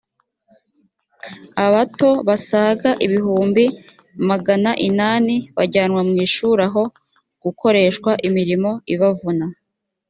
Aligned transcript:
abato 1.65 2.09
basaga 2.27 2.89
ibihumbi 3.05 3.65
magana 4.29 4.71
inani 4.87 5.35
bajyanwa 5.57 6.01
mu 6.09 6.15
ishuri 6.25 6.61
aho 6.69 6.83
gukoreshwa 7.43 8.11
imirimo 8.27 8.71
ibavuna 8.93 9.45